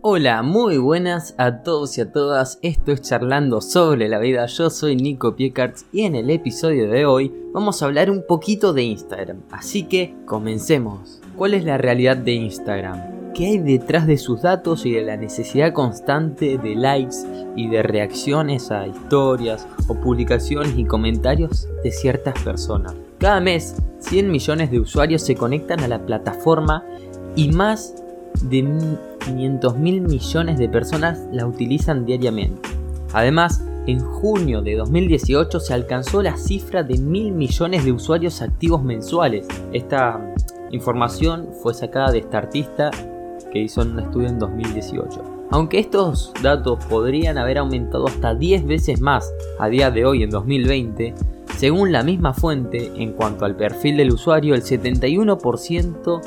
[0.00, 2.60] Hola, muy buenas a todos y a todas.
[2.62, 4.46] Esto es Charlando sobre la vida.
[4.46, 8.72] Yo soy Nico Piecards y en el episodio de hoy vamos a hablar un poquito
[8.72, 9.42] de Instagram.
[9.50, 11.20] Así que comencemos.
[11.34, 13.32] ¿Cuál es la realidad de Instagram?
[13.34, 17.16] ¿Qué hay detrás de sus datos y de la necesidad constante de likes
[17.56, 22.94] y de reacciones a historias o publicaciones y comentarios de ciertas personas?
[23.18, 26.84] Cada mes, 100 millones de usuarios se conectan a la plataforma
[27.34, 27.96] y más
[28.42, 28.62] de
[29.28, 32.68] 500 mil millones de personas la utilizan diariamente.
[33.12, 38.82] Además, en junio de 2018 se alcanzó la cifra de mil millones de usuarios activos
[38.82, 39.46] mensuales.
[39.72, 40.34] Esta
[40.70, 42.90] información fue sacada de esta artista
[43.50, 45.22] que hizo un estudio en 2018.
[45.50, 50.30] Aunque estos datos podrían haber aumentado hasta 10 veces más a día de hoy en
[50.30, 51.14] 2020,
[51.56, 56.20] según la misma fuente, en cuanto al perfil del usuario, el 71%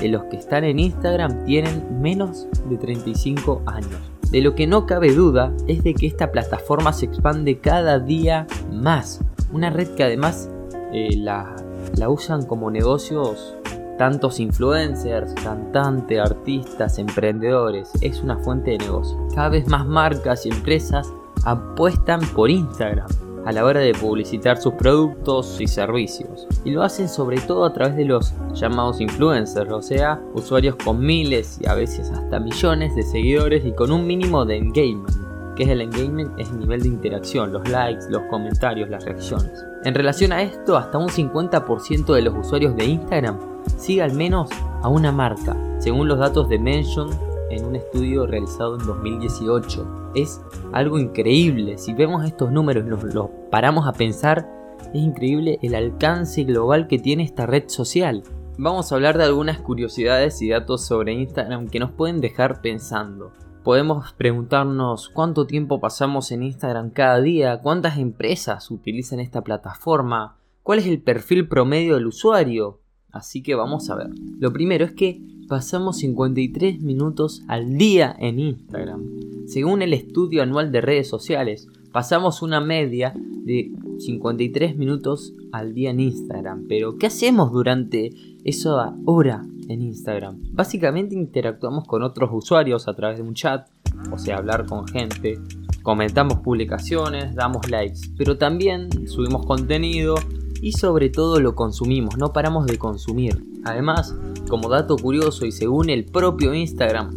[0.00, 4.00] de los que están en Instagram tienen menos de 35 años.
[4.30, 8.46] De lo que no cabe duda es de que esta plataforma se expande cada día
[8.70, 9.20] más.
[9.52, 10.50] Una red que además
[10.92, 11.56] eh, la,
[11.96, 13.54] la usan como negocios
[13.96, 17.90] tantos influencers, cantantes, artistas, emprendedores.
[18.00, 19.18] Es una fuente de negocio.
[19.34, 21.12] Cada vez más marcas y empresas
[21.44, 23.08] apuestan por Instagram
[23.48, 26.46] a la hora de publicitar sus productos y servicios.
[26.66, 31.00] Y lo hacen sobre todo a través de los llamados influencers, o sea, usuarios con
[31.00, 35.08] miles y a veces hasta millones de seguidores y con un mínimo de engagement.
[35.56, 36.38] que es el engagement?
[36.38, 39.64] Es el nivel de interacción, los likes, los comentarios, las reacciones.
[39.82, 43.38] En relación a esto, hasta un 50% de los usuarios de Instagram
[43.78, 44.50] sigue al menos
[44.82, 47.08] a una marca, según los datos de Mention
[47.50, 50.12] en un estudio realizado en 2018.
[50.14, 50.40] Es
[50.72, 53.02] algo increíble, si vemos estos números y los
[53.50, 54.48] paramos a pensar,
[54.94, 58.22] es increíble el alcance global que tiene esta red social.
[58.58, 63.32] Vamos a hablar de algunas curiosidades y datos sobre Instagram que nos pueden dejar pensando.
[63.62, 70.78] Podemos preguntarnos cuánto tiempo pasamos en Instagram cada día, cuántas empresas utilizan esta plataforma, cuál
[70.78, 72.80] es el perfil promedio del usuario.
[73.10, 74.10] Así que vamos a ver.
[74.38, 79.02] Lo primero es que pasamos 53 minutos al día en Instagram.
[79.46, 85.90] Según el estudio anual de redes sociales, pasamos una media de 53 minutos al día
[85.90, 86.66] en Instagram.
[86.68, 88.10] Pero, ¿qué hacemos durante
[88.44, 90.40] esa hora en Instagram?
[90.52, 93.68] Básicamente interactuamos con otros usuarios a través de un chat,
[94.12, 95.38] o sea, hablar con gente,
[95.82, 100.16] comentamos publicaciones, damos likes, pero también subimos contenido
[100.60, 103.44] y sobre todo lo consumimos, no paramos de consumir.
[103.64, 104.14] Además,
[104.48, 107.12] como dato curioso y según el propio Instagram,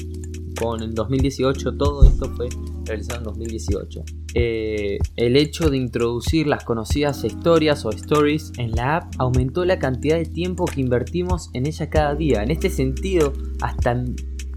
[0.59, 2.49] con el 2018 todo esto fue
[2.85, 4.03] realizado en 2018.
[4.33, 9.79] Eh, el hecho de introducir las conocidas historias o stories en la app aumentó la
[9.79, 12.43] cantidad de tiempo que invertimos en ella cada día.
[12.43, 14.03] En este sentido, hasta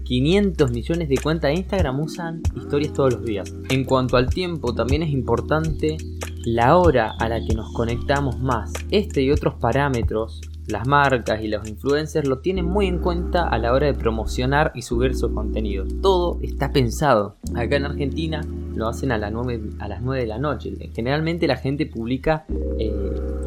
[0.03, 3.53] 500 millones de cuentas de Instagram usan historias todos los días.
[3.69, 5.97] En cuanto al tiempo, también es importante
[6.45, 8.71] la hora a la que nos conectamos más.
[8.91, 13.57] Este y otros parámetros las marcas y los influencers lo tienen muy en cuenta a
[13.57, 15.85] la hora de promocionar y subir su contenido.
[16.01, 17.37] Todo está pensado.
[17.55, 18.41] Acá en Argentina
[18.73, 20.73] lo hacen a, las 9, a las 9 de la noche.
[20.93, 22.45] Generalmente la gente publica
[22.79, 22.91] eh,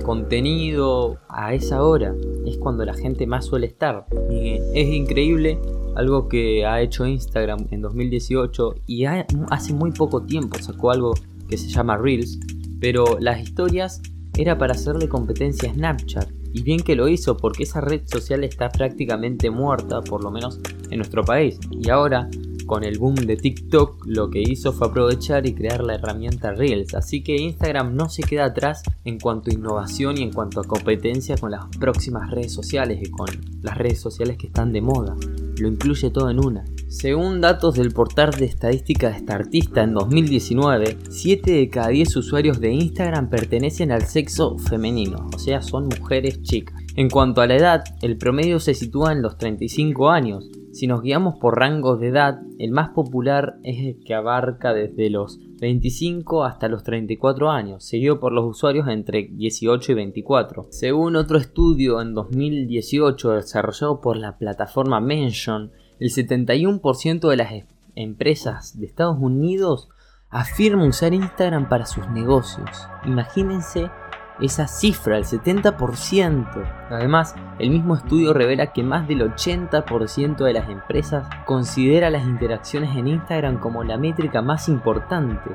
[0.04, 2.14] contenido a esa hora.
[2.46, 4.06] Es cuando la gente más suele estar.
[4.30, 5.58] es increíble
[5.96, 11.14] algo que ha hecho Instagram en 2018 y hace muy poco tiempo sacó algo
[11.48, 12.38] que se llama Reels.
[12.80, 14.00] Pero las historias
[14.36, 18.44] era para hacerle competencia a Snapchat y bien que lo hizo porque esa red social
[18.44, 20.60] está prácticamente muerta, por lo menos
[20.91, 21.59] en nuestro país.
[21.70, 22.28] Y ahora,
[22.66, 26.94] con el boom de TikTok, lo que hizo fue aprovechar y crear la herramienta Reels.
[26.94, 30.64] Así que Instagram no se queda atrás en cuanto a innovación y en cuanto a
[30.64, 33.28] competencia con las próximas redes sociales y con
[33.62, 35.16] las redes sociales que están de moda.
[35.59, 36.65] Lo incluye todo en una.
[36.88, 42.16] Según datos del portal de estadística de esta artista en 2019, 7 de cada 10
[42.16, 46.82] usuarios de Instagram pertenecen al sexo femenino, o sea, son mujeres chicas.
[46.97, 50.50] En cuanto a la edad, el promedio se sitúa en los 35 años.
[50.72, 55.10] Si nos guiamos por rangos de edad, el más popular es el que abarca desde
[55.10, 60.68] los 25 hasta los 34 años, seguido por los usuarios entre 18 y 24.
[60.71, 67.66] Según otro estudio en 2018 desarrollado por la plataforma Mention, el 71% de las em-,
[67.95, 69.89] empresas de Estados Unidos
[70.30, 72.89] afirma usar Instagram para sus negocios.
[73.04, 73.91] Imagínense
[74.41, 76.47] esa cifra, el 70%.
[76.91, 82.97] Además, el mismo estudio revela que más del 80% de las empresas considera las interacciones
[82.97, 85.50] en Instagram como la métrica más importante,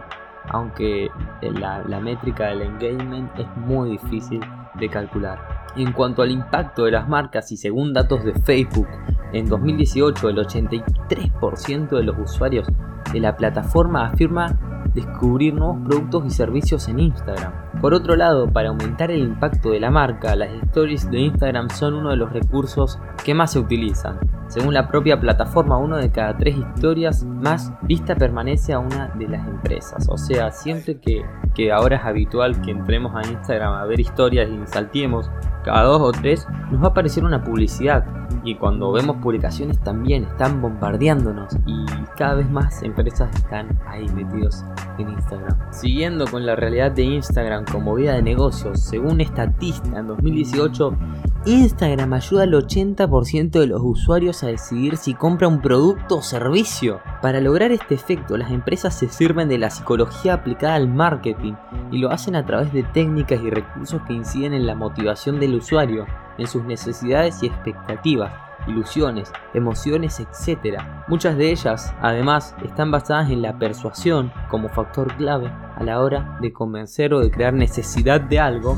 [0.49, 1.09] aunque
[1.41, 4.41] la, la métrica del engagement es muy difícil
[4.79, 5.39] de calcular.
[5.75, 8.87] En cuanto al impacto de las marcas y según datos de Facebook,
[9.31, 12.67] en 2018 el 83% de los usuarios
[13.11, 17.51] de la plataforma afirma descubrir nuevos productos y servicios en Instagram.
[17.81, 21.95] Por otro lado, para aumentar el impacto de la marca, las stories de Instagram son
[21.95, 24.19] uno de los recursos que más se utilizan.
[24.47, 29.27] Según la propia plataforma, uno de cada tres historias más vista permanece a una de
[29.27, 30.07] las empresas.
[30.09, 31.25] O sea, siempre que,
[31.55, 35.29] que ahora es habitual que entremos a Instagram a ver historias y saltemos
[35.63, 38.05] cada dos o tres, nos va a aparecer una publicidad
[38.43, 41.85] y cuando vemos publicaciones también están bombardeándonos y
[42.17, 44.65] cada vez más empresas están ahí metidos
[44.97, 45.57] en Instagram.
[45.71, 50.97] Siguiendo con la realidad de Instagram como vida de negocios, según Estatista en 2018,
[51.45, 57.01] Instagram ayuda al 80% de los usuarios a decidir si compra un producto o servicio.
[57.21, 61.53] Para lograr este efecto, las empresas se sirven de la psicología aplicada al marketing
[61.91, 65.55] y lo hacen a través de técnicas y recursos que inciden en la motivación del
[65.55, 66.05] usuario
[66.37, 68.33] en sus necesidades y expectativas,
[68.67, 70.79] ilusiones, emociones, etc.
[71.07, 76.37] Muchas de ellas, además, están basadas en la persuasión como factor clave a la hora
[76.41, 78.77] de convencer o de crear necesidad de algo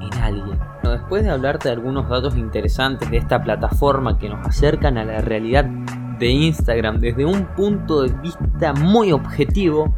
[0.00, 0.58] en alguien.
[0.82, 5.20] después de hablarte de algunos datos interesantes de esta plataforma que nos acercan a la
[5.20, 9.94] realidad de Instagram desde un punto de vista muy objetivo,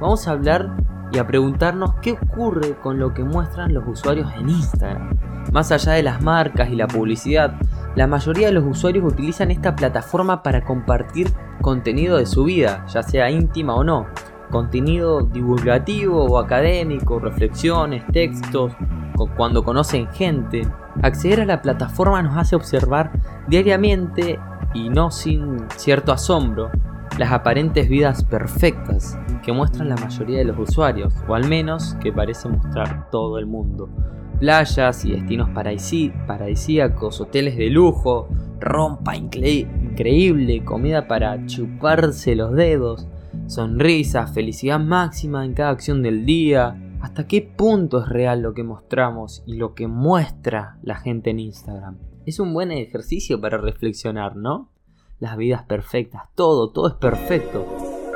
[0.00, 0.76] vamos a hablar
[1.12, 5.16] y a preguntarnos qué ocurre con lo que muestran los usuarios en Instagram.
[5.52, 7.54] Más allá de las marcas y la publicidad,
[7.94, 11.28] la mayoría de los usuarios utilizan esta plataforma para compartir
[11.60, 14.06] contenido de su vida, ya sea íntima o no.
[14.50, 18.72] Contenido divulgativo o académico, reflexiones, textos,
[19.36, 20.66] cuando conocen gente.
[21.02, 23.12] Acceder a la plataforma nos hace observar
[23.48, 24.38] diariamente
[24.74, 26.70] y no sin cierto asombro
[27.18, 32.12] las aparentes vidas perfectas que muestran la mayoría de los usuarios, o al menos que
[32.12, 33.88] parece mostrar todo el mundo.
[34.38, 38.28] Playas y destinos paradisíacos, hoteles de lujo,
[38.60, 43.06] rompa increíble, comida para chuparse los dedos,
[43.46, 46.80] sonrisas, felicidad máxima en cada acción del día.
[47.00, 51.40] ¿Hasta qué punto es real lo que mostramos y lo que muestra la gente en
[51.40, 51.98] Instagram?
[52.26, 54.70] Es un buen ejercicio para reflexionar, ¿no?
[55.20, 57.66] Las vidas perfectas, todo, todo es perfecto.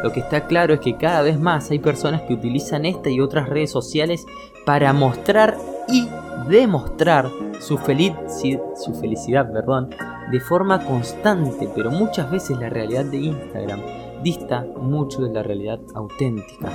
[0.03, 3.21] Lo que está claro es que cada vez más hay personas que utilizan esta y
[3.21, 4.25] otras redes sociales
[4.65, 5.57] para mostrar
[5.89, 6.09] y
[6.49, 7.31] demostrar
[7.61, 9.91] su, su felicidad perdón,
[10.31, 13.81] de forma constante, pero muchas veces la realidad de Instagram
[14.23, 16.71] dista mucho de la realidad auténtica.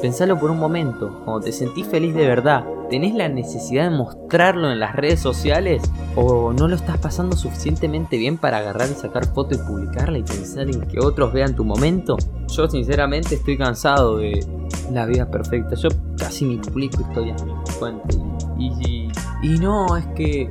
[0.00, 4.70] Pensalo por un momento, cuando te sentís feliz de verdad, ¿tenés la necesidad de mostrarlo
[4.70, 5.82] en las redes sociales?
[6.14, 10.22] ¿O no lo estás pasando suficientemente bien para agarrar y sacar foto y publicarla y
[10.22, 12.16] pensar en que otros vean tu momento?
[12.48, 14.46] Yo sinceramente estoy cansado de
[14.92, 15.74] la vida perfecta.
[15.76, 15.88] Yo
[16.18, 18.35] casi ni publico historias ni cuento.
[18.58, 19.08] Y,
[19.60, 20.50] no, es que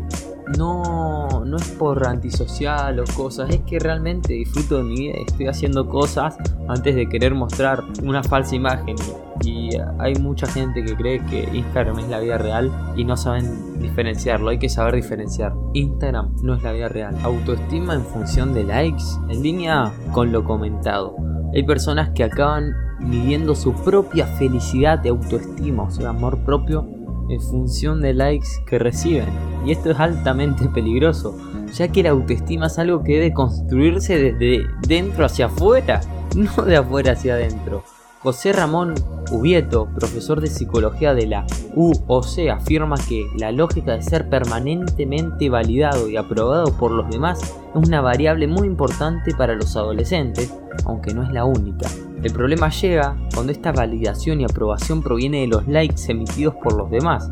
[0.58, 5.48] no, no es por antisocial o cosas, es que realmente disfruto de mi vida, estoy
[5.48, 6.38] haciendo cosas
[6.68, 8.96] antes de querer mostrar una falsa imagen.
[9.44, 9.70] Y
[10.00, 14.50] hay mucha gente que cree que Instagram es la vida real y no saben diferenciarlo,
[14.50, 15.54] hay que saber diferenciar.
[15.74, 17.16] Instagram no es la vida real.
[17.24, 21.16] Autoestima en función de likes, en línea con lo comentado.
[21.54, 26.88] Hay personas que acaban midiendo su propia felicidad de autoestima, o sea, amor propio,
[27.30, 29.30] en función de likes que reciben.
[29.66, 31.38] Y esto es altamente peligroso,
[31.74, 36.02] ya que la autoestima es algo que debe construirse desde dentro hacia afuera,
[36.36, 37.84] no de afuera hacia adentro.
[38.26, 38.96] José Ramón
[39.30, 46.10] Ubieto, profesor de psicología de la UOC, afirma que la lógica de ser permanentemente validado
[46.10, 50.52] y aprobado por los demás es una variable muy importante para los adolescentes,
[50.88, 51.88] aunque no es la única.
[52.24, 56.90] El problema llega cuando esta validación y aprobación proviene de los likes emitidos por los
[56.90, 57.30] demás,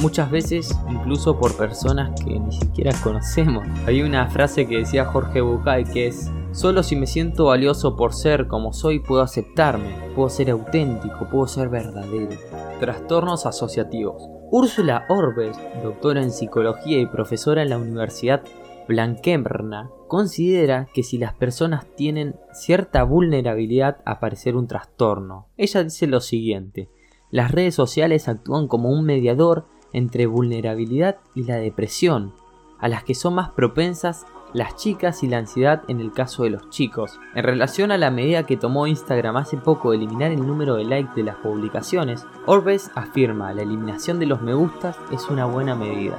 [0.00, 3.66] muchas veces incluso por personas que ni siquiera conocemos.
[3.84, 8.14] Hay una frase que decía Jorge Bucay que es Solo si me siento valioso por
[8.14, 12.36] ser como soy puedo aceptarme, puedo ser auténtico, puedo ser verdadero.
[12.80, 14.28] Trastornos asociativos.
[14.50, 18.42] Úrsula Orbes, doctora en psicología y profesora en la Universidad
[18.88, 26.06] Blanquerna, considera que si las personas tienen cierta vulnerabilidad a padecer un trastorno, ella dice
[26.06, 26.88] lo siguiente,
[27.30, 32.34] las redes sociales actúan como un mediador entre vulnerabilidad y la depresión,
[32.78, 36.50] a las que son más propensas las chicas y la ansiedad en el caso de
[36.50, 37.18] los chicos.
[37.34, 40.84] En relación a la medida que tomó Instagram hace poco de eliminar el número de
[40.84, 45.74] likes de las publicaciones, Orbes afirma la eliminación de los me gustas es una buena
[45.74, 46.16] medida.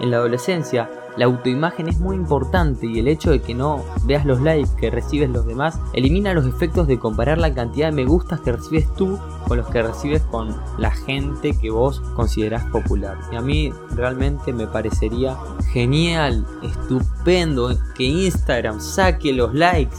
[0.00, 4.26] En la adolescencia la autoimagen es muy importante y el hecho de que no veas
[4.26, 8.04] los likes que recibes los demás elimina los efectos de comparar la cantidad de me
[8.04, 13.16] gustas que recibes tú con los que recibes con la gente que vos considerás popular.
[13.30, 15.36] Y a mí realmente me parecería
[15.72, 19.96] genial, estupendo que Instagram saque los likes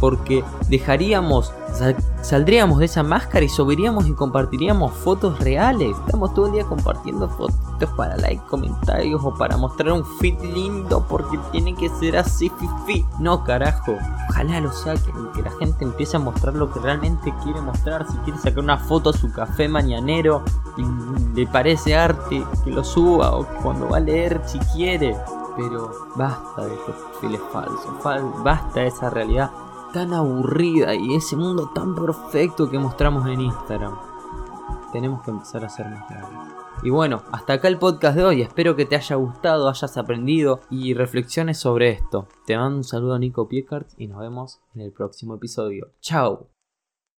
[0.00, 1.52] porque dejaríamos,
[2.22, 5.96] saldríamos de esa máscara y subiríamos y compartiríamos fotos reales.
[6.04, 11.04] Estamos todo el día compartiendo fotos para like, comentarios o para mostrar un fit lindo
[11.08, 13.04] porque tiene que ser así, fifi.
[13.20, 13.96] No, carajo.
[14.30, 18.06] Ojalá lo saquen y que la gente empiece a mostrar lo que realmente quiere mostrar.
[18.10, 20.42] Si quiere sacar una foto a su café mañanero
[20.76, 25.16] y le parece arte, que lo suba o cuando va a leer si quiere.
[25.56, 29.50] Pero basta de esos perfiles falsos, basta de esa realidad
[29.92, 33.96] tan aburrida y ese mundo tan perfecto que mostramos en Instagram.
[34.92, 36.04] Tenemos que empezar a ser más.
[36.82, 38.42] Y bueno, hasta acá el podcast de hoy.
[38.42, 42.28] Espero que te haya gustado, hayas aprendido y reflexiones sobre esto.
[42.46, 45.92] Te mando un saludo a Nico Piecart y nos vemos en el próximo episodio.
[46.00, 46.55] ¡Chao!